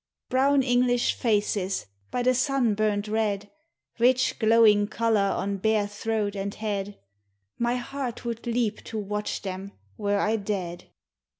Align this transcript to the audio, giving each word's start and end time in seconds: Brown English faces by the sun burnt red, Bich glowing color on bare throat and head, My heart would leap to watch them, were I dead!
Brown 0.29 0.63
English 0.63 1.13
faces 1.13 1.85
by 2.09 2.23
the 2.23 2.33
sun 2.33 2.73
burnt 2.73 3.07
red, 3.07 3.51
Bich 3.99 4.39
glowing 4.39 4.87
color 4.87 5.19
on 5.21 5.57
bare 5.57 5.85
throat 5.85 6.35
and 6.35 6.55
head, 6.55 6.97
My 7.59 7.75
heart 7.75 8.25
would 8.25 8.47
leap 8.47 8.83
to 8.85 8.97
watch 8.97 9.43
them, 9.43 9.73
were 9.99 10.17
I 10.17 10.37
dead! 10.37 10.89